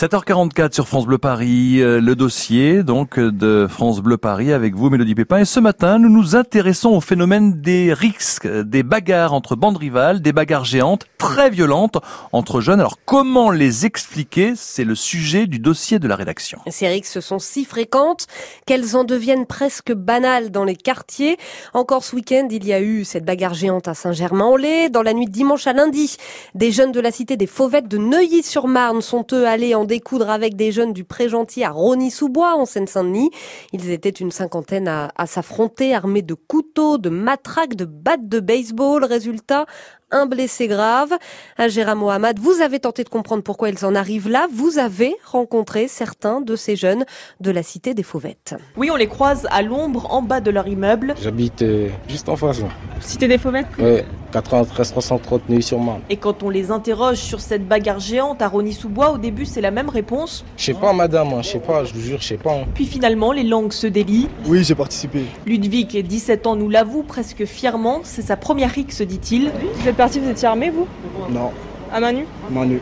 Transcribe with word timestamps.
7h44 0.00 0.72
sur 0.72 0.88
France 0.88 1.04
Bleu 1.04 1.18
Paris, 1.18 1.82
euh, 1.82 2.00
le 2.00 2.16
dossier 2.16 2.82
donc 2.82 3.20
de 3.20 3.66
France 3.68 4.00
Bleu 4.00 4.16
Paris 4.16 4.50
avec 4.50 4.74
vous 4.74 4.88
Mélodie 4.88 5.14
Pépin 5.14 5.40
et 5.40 5.44
ce 5.44 5.60
matin 5.60 5.98
nous 5.98 6.08
nous 6.08 6.36
intéressons 6.36 6.88
au 6.88 7.02
phénomène 7.02 7.60
des 7.60 7.92
risques, 7.92 8.48
des 8.48 8.82
bagarres 8.82 9.34
entre 9.34 9.56
bandes 9.56 9.76
rivales, 9.76 10.22
des 10.22 10.32
bagarres 10.32 10.64
géantes 10.64 11.04
très 11.18 11.50
violentes 11.50 11.98
entre 12.32 12.62
jeunes. 12.62 12.80
Alors 12.80 12.96
comment 13.04 13.50
les 13.50 13.84
expliquer? 13.84 14.54
C'est 14.56 14.84
le 14.84 14.94
sujet 14.94 15.46
du 15.46 15.58
dossier 15.58 15.98
de 15.98 16.08
la 16.08 16.16
rédaction. 16.16 16.60
Ces 16.70 16.88
rixes 16.88 17.20
sont 17.20 17.38
si 17.38 17.66
fréquentes 17.66 18.26
qu'elles 18.64 18.96
en 18.96 19.04
deviennent 19.04 19.44
presque 19.44 19.92
banales 19.92 20.50
dans 20.50 20.64
les 20.64 20.76
quartiers. 20.76 21.36
Encore 21.74 22.04
ce 22.04 22.16
week-end, 22.16 22.48
il 22.50 22.66
y 22.66 22.72
a 22.72 22.80
eu 22.80 23.04
cette 23.04 23.26
bagarre 23.26 23.52
géante 23.52 23.86
à 23.86 23.92
Saint-Germain-en-Laye. 23.92 24.88
Dans 24.88 25.02
la 25.02 25.12
nuit 25.12 25.26
de 25.26 25.30
dimanche 25.30 25.66
à 25.66 25.74
lundi, 25.74 26.16
des 26.54 26.72
jeunes 26.72 26.92
de 26.92 27.00
la 27.00 27.10
cité 27.10 27.36
des 27.36 27.46
Fauvettes 27.46 27.88
de 27.88 27.98
Neuilly-sur-Marne 27.98 29.02
sont 29.02 29.26
eux 29.34 29.46
allés 29.46 29.74
en 29.74 29.89
découdre 29.90 30.30
avec 30.30 30.54
des 30.54 30.70
jeunes 30.70 30.92
du 30.92 31.02
Pré-Gentil 31.02 31.64
à 31.64 31.70
Rony-sous-Bois, 31.70 32.54
en 32.54 32.64
Seine-Saint-Denis. 32.64 33.30
Ils 33.72 33.90
étaient 33.90 34.08
une 34.08 34.30
cinquantaine 34.30 34.86
à, 34.86 35.10
à 35.16 35.26
s'affronter, 35.26 35.96
armés 35.96 36.22
de 36.22 36.34
couteaux, 36.34 36.96
de 36.96 37.10
matraques, 37.10 37.74
de 37.74 37.84
battes 37.84 38.28
de 38.28 38.38
baseball. 38.38 39.04
Résultat, 39.04 39.66
un 40.10 40.26
blessé 40.26 40.66
grave. 40.68 41.12
Agera 41.58 41.94
Mohamed, 41.94 42.38
vous 42.38 42.60
avez 42.62 42.80
tenté 42.80 43.04
de 43.04 43.08
comprendre 43.08 43.42
pourquoi 43.42 43.70
ils 43.70 43.84
en 43.84 43.94
arrivent 43.94 44.28
là. 44.28 44.46
Vous 44.52 44.78
avez 44.78 45.14
rencontré 45.24 45.88
certains 45.88 46.40
de 46.40 46.56
ces 46.56 46.76
jeunes 46.76 47.04
de 47.40 47.50
la 47.50 47.62
cité 47.62 47.94
des 47.94 48.02
Fauvettes. 48.02 48.54
Oui, 48.76 48.90
on 48.90 48.96
les 48.96 49.06
croise 49.08 49.46
à 49.50 49.62
l'ombre 49.62 50.12
en 50.12 50.22
bas 50.22 50.40
de 50.40 50.50
leur 50.50 50.66
immeuble. 50.68 51.14
J'habite 51.22 51.62
euh, 51.62 51.88
juste 52.08 52.28
en 52.28 52.36
face. 52.36 52.60
Cité 53.00 53.28
des 53.28 53.38
Fauvettes 53.38 53.66
Ouais, 53.78 54.04
93 54.32 54.90
330 54.92 55.48
Neuilly-sur-Marne. 55.48 56.00
Et 56.10 56.16
quand 56.16 56.42
on 56.42 56.50
les 56.50 56.70
interroge 56.70 57.16
sur 57.18 57.40
cette 57.40 57.66
bagarre 57.66 58.00
géante 58.00 58.42
à 58.42 58.48
Rony-sous-Bois, 58.48 59.12
au 59.12 59.18
début 59.18 59.44
c'est 59.46 59.60
la 59.60 59.70
même 59.70 59.88
réponse. 59.88 60.44
Je 60.56 60.64
sais 60.66 60.74
pas, 60.74 60.92
madame, 60.92 61.28
hein, 61.32 61.42
je 61.42 61.48
sais 61.50 61.58
pas, 61.60 61.84
je 61.84 61.94
vous 61.94 62.00
jure, 62.00 62.20
je 62.20 62.26
sais 62.28 62.36
pas. 62.36 62.52
hein. 62.54 62.64
Puis 62.74 62.86
finalement, 62.86 63.32
les 63.32 63.42
langues 63.44 63.72
se 63.72 63.86
délient. 63.86 64.28
Oui, 64.46 64.62
j'ai 64.64 64.74
participé. 64.74 65.24
Ludwig, 65.46 66.06
17 66.06 66.46
ans, 66.46 66.56
nous 66.56 66.68
l'avoue 66.68 67.02
presque 67.02 67.44
fièrement. 67.44 68.00
C'est 68.04 68.22
sa 68.22 68.36
première 68.36 68.70
rixe, 68.70 69.02
dit-il. 69.02 69.50
Êtes 69.86 69.99
parti, 70.00 70.18
vous 70.18 70.30
étiez 70.30 70.48
armé, 70.48 70.70
vous 70.70 70.86
Non, 71.30 71.50
À 71.92 72.00
main 72.00 72.12
nue 72.12 72.24
Manu. 72.50 72.80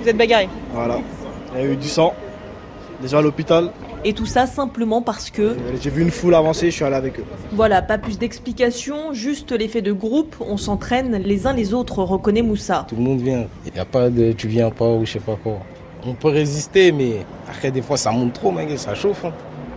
Vous 0.00 0.08
êtes 0.08 0.16
bagarré 0.16 0.48
Voilà. 0.72 0.98
Il 1.56 1.60
y 1.60 1.64
a 1.66 1.72
eu 1.72 1.76
du 1.76 1.88
sang. 1.88 2.14
Déjà 3.02 3.18
à 3.18 3.22
l'hôpital. 3.22 3.70
Et 4.04 4.12
tout 4.12 4.26
ça 4.26 4.46
simplement 4.46 5.02
parce 5.02 5.30
que, 5.30 5.56
J'ai 5.80 5.90
vu 5.90 6.02
une 6.02 6.12
foule 6.12 6.34
avancer, 6.36 6.66
je 6.70 6.76
suis 6.76 6.84
allé 6.84 6.94
avec 6.94 7.18
eux. 7.18 7.24
voilà, 7.52 7.82
pas 7.82 7.98
plus 7.98 8.18
d'explications, 8.20 9.12
juste 9.12 9.50
l'effet 9.50 9.82
de 9.82 9.92
groupe, 9.92 10.36
on 10.40 10.56
s'entraîne 10.56 11.16
les 11.16 11.46
uns 11.48 11.52
les 11.54 11.74
autres, 11.74 11.98
reconnaît 12.04 12.42
Moussa. 12.42 12.84
Tout 12.88 12.94
le 12.96 13.02
monde 13.02 13.20
vient. 13.20 13.46
Il 13.66 13.72
n'y 13.72 13.80
a 13.80 13.84
pas 13.86 14.10
de 14.10 14.30
tu 14.32 14.46
viens 14.46 14.70
pas 14.70 14.88
ou 14.90 15.04
je 15.06 15.12
sais 15.12 15.20
pas 15.20 15.36
quoi. 15.42 15.54
On 16.06 16.12
peut 16.14 16.28
résister, 16.28 16.92
mais 16.92 17.24
après, 17.48 17.70
des 17.72 17.82
fois, 17.82 17.96
ça 17.96 18.12
monte 18.12 18.34
trop, 18.34 18.52
mec, 18.52 18.68
ça 18.78 18.94
chauffe. 18.94 19.24
hein. 19.24 19.32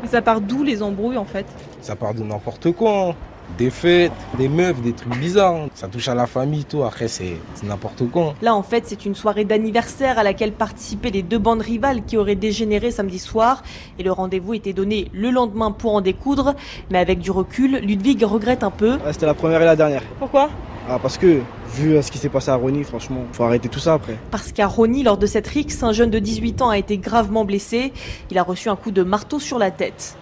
Ça 0.05 0.21
part 0.21 0.41
d'où 0.41 0.61
les 0.61 0.83
embrouilles 0.83 1.17
en 1.17 1.25
fait? 1.25 1.45
Ça 1.81 1.95
part 1.95 2.13
de 2.13 2.21
n'importe 2.21 2.71
quoi. 2.73 3.09
hein. 3.09 3.15
Des 3.57 3.69
fêtes, 3.69 4.11
des 4.37 4.49
meufs, 4.49 4.79
des 4.81 4.93
trucs 4.93 5.15
bizarres. 5.17 5.67
Ça 5.73 5.87
touche 5.87 6.07
à 6.07 6.15
la 6.15 6.27
famille, 6.27 6.65
tout. 6.65 6.83
Après, 6.83 7.07
c'est 7.07 7.37
n'importe 7.63 8.09
quoi. 8.11 8.35
Là, 8.41 8.53
en 8.55 8.63
fait, 8.63 8.83
c'est 8.85 9.05
une 9.05 9.15
soirée 9.15 9.45
d'anniversaire 9.45 10.19
à 10.19 10.23
laquelle 10.23 10.51
participaient 10.51 11.09
les 11.09 11.23
deux 11.23 11.39
bandes 11.39 11.61
rivales 11.61 12.03
qui 12.05 12.17
auraient 12.17 12.35
dégénéré 12.35 12.91
samedi 12.91 13.19
soir. 13.19 13.63
Et 13.97 14.03
le 14.03 14.11
rendez-vous 14.11 14.53
était 14.53 14.73
donné 14.73 15.09
le 15.13 15.31
lendemain 15.31 15.71
pour 15.71 15.95
en 15.95 16.01
découdre. 16.01 16.55
Mais 16.91 16.99
avec 16.99 17.19
du 17.19 17.31
recul, 17.31 17.77
Ludwig 17.77 18.23
regrette 18.23 18.63
un 18.63 18.71
peu. 18.71 18.93
Ouais, 18.93 19.13
C'était 19.13 19.25
la 19.25 19.33
première 19.33 19.61
et 19.61 19.65
la 19.65 19.75
dernière. 19.75 20.03
Pourquoi? 20.19 20.49
Ah, 20.89 20.99
parce 21.01 21.17
que, 21.17 21.41
vu 21.75 21.95
euh, 21.95 22.01
ce 22.01 22.09
qui 22.11 22.17
s'est 22.17 22.29
passé 22.29 22.49
à 22.49 22.55
Ronny, 22.55 22.83
franchement, 22.85 23.25
faut 23.33 23.43
arrêter 23.43 23.67
tout 23.67 23.79
ça 23.79 23.95
après. 23.95 24.15
Parce 24.31 24.53
qu'à 24.53 24.67
Rony, 24.67 25.03
lors 25.03 25.17
de 25.17 25.25
cette 25.25 25.47
rixe, 25.47 25.83
un 25.83 25.91
jeune 25.91 26.09
de 26.09 26.19
18 26.19 26.61
ans 26.61 26.69
a 26.69 26.77
été 26.77 26.97
gravement 26.97 27.43
blessé. 27.43 27.91
Il 28.31 28.37
a 28.37 28.43
reçu 28.43 28.69
un 28.69 28.77
coup 28.77 28.91
de 28.91 29.03
marteau 29.03 29.39
sur 29.39 29.59
la 29.59 29.69
tête. 29.69 30.15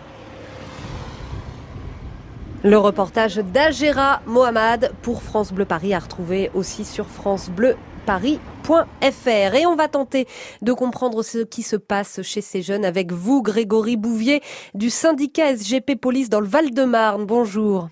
Le 2.66 2.80
reportage 2.80 3.36
d'Agera 3.36 4.22
Mohamed 4.26 4.92
pour 5.04 5.22
France 5.22 5.54
Bleu 5.54 5.66
Paris 5.66 5.94
à 5.94 6.00
retrouver 6.00 6.50
aussi 6.56 6.84
sur 6.84 7.06
francebleuparis.fr. 7.06 9.56
Et 9.56 9.68
on 9.68 9.76
va 9.76 9.88
tenter 9.88 10.26
de 10.64 10.74
comprendre 10.74 11.22
ce 11.22 11.44
qui 11.44 11.62
se 11.62 11.76
passe 11.76 12.24
chez 12.24 12.42
ces 12.42 12.64
jeunes 12.64 12.84
avec 12.84 13.12
vous, 13.12 13.44
Grégory 13.44 13.98
Bouvier, 13.98 14.42
du 14.74 14.90
syndicat 14.90 15.56
SGP 15.56 15.96
Police 15.96 16.30
dans 16.30 16.40
le 16.40 16.48
Val-de-Marne. 16.48 17.28
Bonjour. 17.28 17.90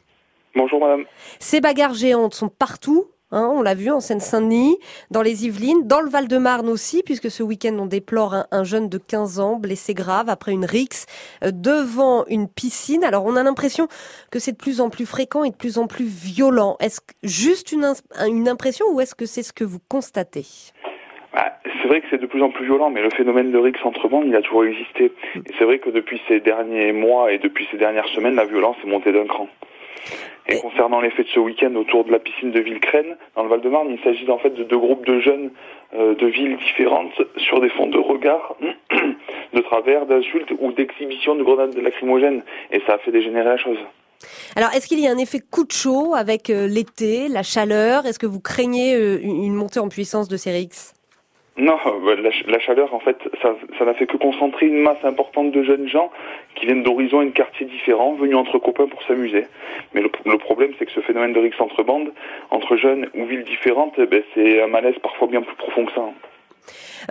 Bonjour 0.56 0.80
madame. 0.80 1.06
Ces 1.38 1.62
bagarres 1.62 1.94
géantes 1.94 2.34
sont 2.34 2.50
partout. 2.50 3.06
Hein, 3.34 3.52
on 3.54 3.62
l'a 3.62 3.76
vu 3.76 3.92
en 3.92 4.00
Seine-Saint-Denis, 4.00 4.78
dans 5.12 5.22
les 5.22 5.46
Yvelines, 5.46 5.86
dans 5.86 6.00
le 6.00 6.10
Val-de-Marne 6.10 6.70
aussi, 6.70 7.04
puisque 7.04 7.30
ce 7.30 7.44
week-end 7.44 7.76
on 7.80 7.86
déplore 7.86 8.34
un, 8.34 8.46
un 8.52 8.64
jeune 8.64 8.88
de 8.88 8.98
15 8.98 9.40
ans 9.40 9.56
blessé 9.58 9.94
grave 9.94 10.30
après 10.30 10.54
une 10.54 10.66
rixe 10.66 11.06
euh, 11.44 11.52
devant 11.52 12.26
une 12.28 12.48
piscine. 12.48 13.04
Alors 13.04 13.26
on 13.26 13.36
a 13.36 13.44
l'impression 13.44 13.88
que 14.32 14.40
c'est 14.40 14.54
de 14.54 14.58
plus 14.58 14.80
en 14.80 14.90
plus 14.90 15.06
fréquent 15.06 15.44
et 15.44 15.50
de 15.50 15.56
plus 15.56 15.78
en 15.78 15.88
plus 15.88 16.06
violent. 16.06 16.78
Est-ce 16.80 17.02
juste 17.24 17.72
une, 17.72 17.86
une 18.26 18.48
impression 18.48 18.86
ou 18.92 19.02
est-ce 19.02 19.16
que 19.16 19.26
c'est 19.26 19.44
ce 19.44 19.54
que 19.54 19.64
vous 19.64 19.80
constatez? 19.90 20.46
Bah, 21.34 21.54
c'est 21.82 21.88
vrai 21.88 22.02
que 22.02 22.08
c'est 22.12 22.22
de 22.22 22.28
plus 22.28 22.44
en 22.44 22.50
plus 22.50 22.66
violent, 22.66 22.92
mais 22.92 23.02
le 23.02 23.10
phénomène 23.10 23.52
de 23.52 23.58
Rix 23.58 23.80
entre 23.84 24.08
bandes, 24.08 24.26
il 24.28 24.36
a 24.36 24.42
toujours 24.42 24.66
existé. 24.66 25.12
C'est 25.58 25.66
vrai 25.66 25.80
que 25.80 25.90
depuis 25.90 26.22
ces 26.28 26.40
derniers 26.40 26.92
mois 26.92 27.32
et 27.32 27.40
depuis 27.40 27.68
ces 27.72 27.78
dernières 27.78 28.08
semaines, 28.10 28.36
la 28.36 28.46
violence 28.46 28.78
est 28.84 28.90
montée 28.90 29.12
d'un 29.12 29.26
cran. 29.26 29.48
Et 30.54 30.60
concernant 30.60 31.02
les 31.02 31.10
faits 31.10 31.28
de 31.28 31.32
ce 31.32 31.40
week-end 31.40 31.74
autour 31.76 32.06
de 32.06 32.12
la 32.12 32.20
piscine 32.20 32.52
de 32.52 32.60
Villecrène, 32.60 33.18
dans 33.36 33.44
le 33.44 33.50
Val-de-Marne, 33.50 33.90
il 33.90 34.00
s'agit 34.04 34.30
en 34.30 34.38
fait 34.38 34.52
de 34.52 34.64
deux 34.64 34.78
groupes 34.78 35.06
de 35.06 35.20
jeunes 35.20 35.52
euh, 35.96 36.16
de 36.16 36.28
villes 36.28 36.58
différentes 36.58 37.14
sur 37.38 37.60
des 37.62 37.70
fonds 37.70 37.88
de 37.88 37.98
regard, 37.98 38.56
de 39.54 39.62
travers, 39.62 40.06
d'insultes 40.06 40.52
ou 40.60 40.72
d'exhibitions 40.72 41.36
de 41.36 41.44
grenades 41.44 41.78
lacrymogènes. 41.78 42.44
Et 42.72 42.82
ça 42.86 42.94
a 42.94 42.98
fait 43.00 43.12
dégénérer 43.12 43.46
la 43.46 43.58
chose. 43.58 43.78
Alors 44.56 44.70
est-ce 44.74 44.88
qu'il 44.88 45.00
y 45.00 45.08
a 45.08 45.12
un 45.12 45.18
effet 45.18 45.40
coup 45.40 45.66
de 45.66 45.72
chaud 45.72 46.14
avec 46.16 46.50
euh, 46.50 46.68
l'été, 46.68 47.28
la 47.28 47.44
chaleur? 47.44 48.06
Est-ce 48.06 48.20
que 48.20 48.26
vous 48.26 48.40
craignez 48.40 48.96
euh, 48.96 49.20
une 49.22 49.54
montée 49.54 49.80
en 49.80 49.90
puissance 49.90 50.28
de 50.28 50.38
ces 50.38 50.52
Non, 51.56 51.78
euh, 51.86 52.16
la, 52.16 52.32
ch- 52.32 52.46
la 52.48 52.60
chaleur, 52.60 52.96
en 52.96 53.00
fait, 53.00 53.18
ça 53.42 53.86
n'a 53.86 53.94
fait 53.94 54.08
que 54.08 54.18
concentrer 54.18 54.66
une 54.66 54.80
masse 54.82 55.04
importante 55.04 55.52
de 55.52 55.62
jeunes 55.64 55.88
gens 55.88 56.10
qui 56.56 56.66
viennent 56.66 56.82
d'horizons 56.82 57.22
et 57.22 57.26
de 57.28 57.32
quartiers 57.32 57.68
différents, 57.68 58.14
venus 58.16 58.36
entre 58.36 58.58
copains 58.58 58.88
pour 58.88 59.04
s'amuser. 59.04 59.46
Mais 59.94 60.02
le, 60.02 60.10
le 60.26 60.38
problème, 60.40 60.72
c'est 60.80 60.86
que 60.88 60.92
ce 60.92 61.02
phénomène 61.02 61.32
de 61.34 61.40
rixe 61.40 61.62
entre 61.62 61.84
bandes, 61.84 62.12
entre 62.50 62.76
jeunes 62.76 63.08
ou 63.14 63.26
villes 63.26 63.44
différentes, 63.44 63.94
eh 64.00 64.08
ben, 64.08 64.24
c'est 64.34 64.64
un 64.64 64.68
malaise 64.68 64.96
parfois 65.04 65.28
bien 65.28 65.44
plus 65.44 65.56
profond 65.56 65.86
que 65.86 65.92
ça. 65.94 66.10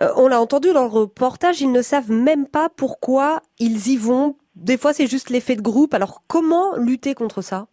Euh, 0.00 0.08
on 0.16 0.26
l'a 0.26 0.40
entendu 0.40 0.72
dans 0.72 0.82
le 0.82 0.88
reportage, 0.90 1.60
ils 1.60 1.70
ne 1.70 1.82
savent 1.82 2.10
même 2.10 2.48
pas 2.48 2.68
pourquoi 2.76 3.42
ils 3.60 3.88
y 3.92 3.96
vont. 3.96 4.34
Des 4.56 4.76
fois, 4.76 4.92
c'est 4.92 5.06
juste 5.06 5.30
l'effet 5.30 5.54
de 5.54 5.62
groupe. 5.62 5.94
Alors, 5.94 6.22
comment 6.26 6.74
lutter 6.76 7.14
contre 7.14 7.42
ça? 7.42 7.66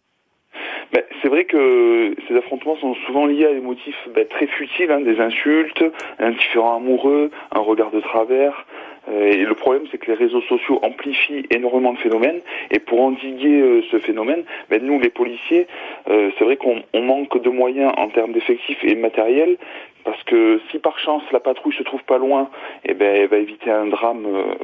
C'est 1.22 1.28
vrai 1.28 1.44
que 1.44 2.14
ces 2.26 2.36
affrontements 2.36 2.76
sont 2.76 2.94
souvent 3.06 3.26
liés 3.26 3.46
à 3.46 3.52
des 3.52 3.60
motifs 3.60 4.08
ben, 4.14 4.26
très 4.26 4.46
futiles, 4.46 4.90
hein, 4.90 5.00
des 5.00 5.20
insultes, 5.20 5.84
un 6.18 6.30
différent 6.30 6.76
amoureux, 6.76 7.30
un 7.52 7.60
regard 7.60 7.90
de 7.90 8.00
travers. 8.00 8.66
Euh, 9.08 9.32
et 9.32 9.44
le 9.44 9.54
problème, 9.54 9.84
c'est 9.90 9.98
que 9.98 10.10
les 10.10 10.16
réseaux 10.16 10.42
sociaux 10.42 10.78
amplifient 10.82 11.46
énormément 11.50 11.92
de 11.92 11.98
phénomènes. 11.98 12.40
Et 12.70 12.78
pour 12.78 13.00
endiguer 13.00 13.60
euh, 13.60 13.82
ce 13.90 13.98
phénomène, 13.98 14.44
ben, 14.68 14.82
nous, 14.82 14.98
les 15.00 15.10
policiers, 15.10 15.66
euh, 16.08 16.30
c'est 16.38 16.44
vrai 16.44 16.56
qu'on 16.56 16.82
on 16.92 17.02
manque 17.02 17.40
de 17.40 17.50
moyens 17.50 17.92
en 17.96 18.08
termes 18.08 18.32
d'effectifs 18.32 18.82
et 18.82 18.94
de 18.94 19.00
matériel. 19.00 19.56
Parce 20.04 20.22
que 20.24 20.60
si 20.70 20.78
par 20.78 20.98
chance 20.98 21.22
la 21.32 21.40
patrouille 21.40 21.74
se 21.74 21.82
trouve 21.82 22.02
pas 22.04 22.18
loin, 22.18 22.48
eh 22.84 22.94
ben, 22.94 23.14
elle 23.14 23.28
va 23.28 23.36
éviter 23.36 23.70
un 23.70 23.86
drame, 23.86 24.24
euh, 24.26 24.54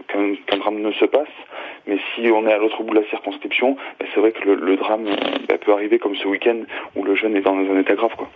qu'un 0.46 0.56
drame 0.58 0.80
ne 0.80 0.92
se 0.92 1.04
passe. 1.04 1.28
Mais 1.86 1.98
si 2.14 2.30
on 2.30 2.46
est 2.48 2.52
à 2.52 2.58
l'autre 2.58 2.82
bout 2.82 2.94
de 2.94 3.00
la 3.00 3.08
circonscription, 3.10 3.76
ben, 4.00 4.08
c'est 4.14 4.20
vrai 4.20 4.32
que 4.32 4.48
le, 4.48 4.76
drame 4.76 5.04
ben, 5.48 5.58
peut 5.58 5.72
arriver 5.72 5.98
comme 5.98 6.16
ce 6.16 6.26
week-end 6.26 6.60
où 6.96 7.04
le 7.04 7.14
jeune 7.14 7.36
est 7.36 7.42
dans 7.42 7.54
un 7.56 7.78
état 7.78 7.94
grave. 7.94 8.12
Quoi. 8.16 8.28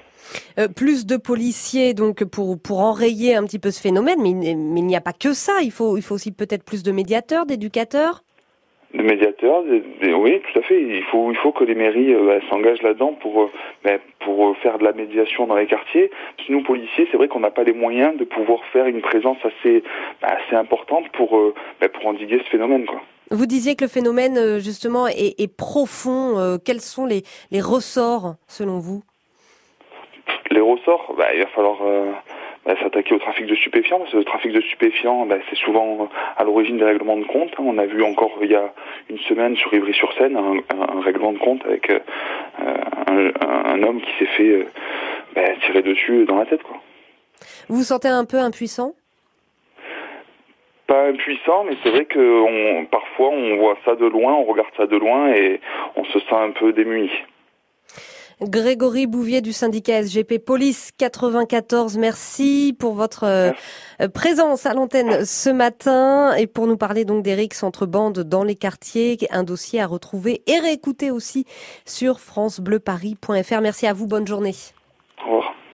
Euh, 0.59 0.69
Plus 0.69 1.07
de 1.07 1.17
policiers 1.17 1.95
donc 1.95 2.25
pour 2.25 2.81
enrayer 2.81 3.35
un 3.35 3.45
petit 3.45 3.59
peu 3.59 3.71
ce 3.71 3.81
phénomène, 3.81 4.19
mais, 4.23 4.31
il 4.31 4.39
n'est- 4.39 4.55
mais 4.55 4.81
il 4.81 4.87
n'y 4.87 4.97
a 4.97 5.01
pas 5.01 5.13
que 5.13 5.33
ça. 5.33 5.55
Il 5.63 5.73
faut 5.73 5.97
il 5.97 6.03
faut 6.03 6.15
aussi 6.15 6.33
peut-être 6.33 6.65
plus 6.65 6.83
de 6.83 6.93
médiateurs, 6.93 7.47
d'éducateurs. 7.47 8.23
Des 8.93 9.05
médiateurs, 9.05 9.63
oui, 10.03 10.41
tout 10.41 10.59
à 10.59 10.63
fait. 10.63 10.83
Il 10.83 11.05
faut, 11.05 11.31
il 11.31 11.37
faut 11.37 11.53
que 11.53 11.63
les 11.63 11.77
mairies 11.77 12.13
euh, 12.13 12.27
ben, 12.27 12.43
s'engagent 12.51 12.83
là-dedans 12.83 13.13
pour, 13.21 13.43
euh, 13.87 13.99
pour 14.19 14.49
euh, 14.49 14.55
faire 14.55 14.79
de 14.79 14.85
la 14.85 14.93
médiation 14.93 15.47
dans 15.47 15.55
les 15.55 15.67
quartiers. 15.67 16.11
Parce 16.37 16.49
que 16.49 16.53
Nous, 16.53 16.65
policiers, 16.65 17.07
c'est 17.09 17.17
vrai 17.17 17.29
qu'on 17.29 17.39
n'a 17.39 17.53
pas 17.53 17.63
les 17.63 17.73
moyens 17.73 18.17
de 18.17 18.25
pouvoir 18.25 18.59
faire 18.73 18.87
une 18.87 19.01
présence 19.01 19.39
assez, 19.45 19.85
ben, 20.21 20.29
assez 20.29 20.57
importante 20.57 21.09
pour, 21.13 21.37
euh, 21.39 21.55
ben, 21.81 21.89
pour 21.89 22.05
endiguer 22.07 22.41
ce 22.45 22.51
phénomène. 22.51 22.85
Quoi. 22.85 23.01
Vous 23.31 23.47
disiez 23.47 23.77
que 23.77 23.85
le 23.85 23.91
phénomène 23.91 24.59
justement 24.59 25.07
est, 25.07 25.41
est 25.41 25.57
profond. 25.57 26.59
Quels 26.65 26.81
sont 26.81 27.07
les 27.07 27.23
les 27.53 27.61
ressorts 27.61 28.35
selon 28.49 28.81
vous? 28.81 29.05
Les 30.51 30.61
ressorts, 30.61 31.15
il 31.33 31.41
va 31.41 31.47
falloir 31.47 31.79
ben, 32.67 32.77
s'attaquer 32.79 33.15
au 33.15 33.19
trafic 33.19 33.47
de 33.47 33.55
stupéfiants. 33.55 33.99
Parce 33.99 34.13
que 34.13 34.17
le 34.19 34.25
trafic 34.25 34.53
de 34.53 34.61
stupéfiants, 34.61 35.27
ben, 35.27 35.41
c'est 35.49 35.57
souvent 35.57 36.03
euh, 36.03 36.05
à 36.37 36.45
l'origine 36.45 36.79
des 36.79 36.85
règlements 36.85 37.17
de 37.17 37.25
compte. 37.25 37.51
hein. 37.59 37.63
On 37.67 37.79
a 37.79 37.87
vu 37.87 38.03
encore 38.03 38.33
il 38.43 38.51
y 38.51 38.55
a 38.55 38.73
une 39.09 39.19
semaine 39.21 39.57
sur 39.57 39.73
Ivry-sur-Seine 39.75 40.37
un, 40.37 40.57
un- 40.77 40.99
un 40.99 41.01
règlement 41.01 41.33
de 41.33 41.39
compte 41.39 41.65
avec 41.65 41.89
euh, 41.91 41.99
un, 43.07 43.33
un 43.75 43.83
homme 43.83 44.01
qui 44.01 44.11
s'est 44.19 44.31
fait 44.37 44.49
euh, 44.51 44.67
ben, 45.35 45.57
tirer 45.67 45.83
dessus 45.83 46.25
dans 46.27 46.37
la 46.37 46.47
tête. 46.47 46.63
Quoi. 46.63 46.77
Vous 47.69 47.77
vous 47.77 47.83
sentez 47.83 48.09
un 48.09 48.25
peu 48.25 48.39
impuissant? 48.39 48.93
Pas 50.87 51.07
impuissant, 51.07 51.63
mais 51.65 51.77
c'est 51.83 51.91
vrai 51.91 52.05
que 52.05 52.19
on, 52.19 52.85
parfois 52.87 53.29
on 53.29 53.57
voit 53.59 53.79
ça 53.85 53.95
de 53.95 54.07
loin, 54.07 54.33
on 54.35 54.43
regarde 54.45 54.71
ça 54.77 54.87
de 54.87 54.97
loin 54.97 55.33
et 55.33 55.61
on 55.95 56.05
se 56.05 56.19
sent 56.19 56.35
un 56.35 56.51
peu 56.51 56.73
démuni. 56.73 57.11
Grégory 58.43 59.07
Bouvier 59.07 59.43
du 59.43 59.53
syndicat 59.53 60.03
SGP 60.03 60.39
Police 60.39 60.93
94, 60.97 61.99
merci 61.99 62.75
pour 62.79 62.95
votre 62.95 63.25
euh, 63.25 64.09
présence 64.09 64.65
à 64.65 64.73
l'antenne 64.73 65.27
ce 65.27 65.51
matin 65.51 66.35
et 66.35 66.47
pour 66.47 66.67
nous 66.67 66.79
parler 66.79 67.05
donc 67.05 67.23
d'Eric 67.23 67.55
entre 67.63 67.85
bandes 67.85 68.21
dans 68.21 68.43
les 68.43 68.57
quartiers, 68.57 69.19
un 69.31 69.43
dossier 69.43 69.81
à 69.81 69.87
retrouver 69.87 70.43
et 70.47 70.59
réécouter 70.59 71.11
aussi 71.11 71.45
sur 71.85 72.19
francebleuparis.fr. 72.19 73.61
Merci 73.61 73.87
à 73.87 73.93
vous, 73.93 74.07
bonne 74.07 74.27
journée. 74.27 74.55